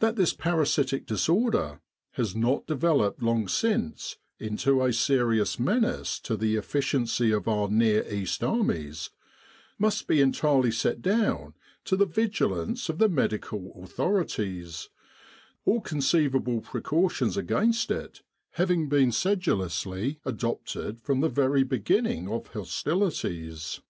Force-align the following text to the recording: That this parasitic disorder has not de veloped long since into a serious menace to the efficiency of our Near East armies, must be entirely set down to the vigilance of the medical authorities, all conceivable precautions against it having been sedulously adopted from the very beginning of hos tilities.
That 0.00 0.16
this 0.16 0.34
parasitic 0.34 1.06
disorder 1.06 1.80
has 2.10 2.36
not 2.36 2.66
de 2.66 2.76
veloped 2.76 3.22
long 3.22 3.48
since 3.48 4.18
into 4.38 4.84
a 4.84 4.92
serious 4.92 5.58
menace 5.58 6.20
to 6.24 6.36
the 6.36 6.56
efficiency 6.56 7.32
of 7.32 7.48
our 7.48 7.66
Near 7.70 8.06
East 8.06 8.44
armies, 8.44 9.08
must 9.78 10.08
be 10.08 10.20
entirely 10.20 10.70
set 10.70 11.00
down 11.00 11.54
to 11.86 11.96
the 11.96 12.04
vigilance 12.04 12.90
of 12.90 12.98
the 12.98 13.08
medical 13.08 13.72
authorities, 13.82 14.90
all 15.64 15.80
conceivable 15.80 16.60
precautions 16.60 17.38
against 17.38 17.90
it 17.90 18.20
having 18.50 18.90
been 18.90 19.10
sedulously 19.10 20.20
adopted 20.26 21.00
from 21.02 21.22
the 21.22 21.30
very 21.30 21.62
beginning 21.62 22.28
of 22.28 22.48
hos 22.48 22.82
tilities. 22.82 23.80